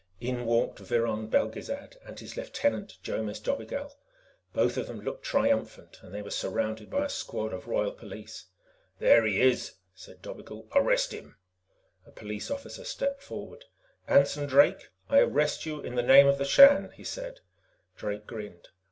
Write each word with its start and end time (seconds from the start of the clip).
In 0.19 0.47
walked 0.47 0.79
Viron 0.79 1.29
Belgezad 1.29 1.97
and 2.03 2.19
his 2.19 2.35
lieutenant, 2.35 2.97
Jomis 3.03 3.39
Dobigel. 3.39 3.91
Both 4.51 4.75
of 4.77 4.87
them 4.87 5.01
looked 5.01 5.21
triumphant, 5.23 5.99
and 6.01 6.11
they 6.11 6.23
were 6.23 6.31
surrounded 6.31 6.89
by 6.89 7.05
a 7.05 7.07
squad 7.07 7.53
of 7.53 7.67
Royal 7.67 7.91
Police. 7.91 8.45
"There 8.97 9.23
he 9.27 9.39
is," 9.39 9.73
said 9.93 10.23
Dobigel. 10.23 10.67
"Arrest 10.73 11.11
him!" 11.11 11.37
A 12.07 12.11
police 12.11 12.49
officer 12.49 12.83
stepped 12.83 13.21
forward. 13.21 13.65
"Anson 14.07 14.47
Drake, 14.47 14.89
I 15.07 15.19
arrest 15.19 15.67
you 15.67 15.81
in 15.81 15.93
the 15.93 16.01
name 16.01 16.25
of 16.25 16.39
the 16.39 16.45
Shan," 16.45 16.89
he 16.95 17.03
said. 17.03 17.41
Drake 17.95 18.25
grinned. 18.25 18.69